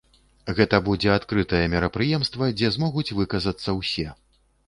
Гэта 0.59 0.77
будзе 0.87 1.09
адкрытае 1.17 1.59
мерапрыемства, 1.73 2.49
дзе 2.61 2.73
змогуць 2.79 3.15
выказацца 3.21 3.77
ўсе. 3.81 4.07